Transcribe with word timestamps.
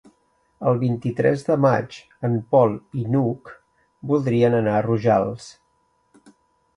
El 0.69 0.79
vint-i-tres 0.83 1.43
de 1.49 1.57
maig 1.65 1.97
en 2.29 2.37
Pol 2.55 2.73
i 3.01 3.05
n'Hug 3.15 3.51
voldrien 4.13 4.57
anar 4.61 4.73
a 4.79 4.81
Rojals. 4.89 5.47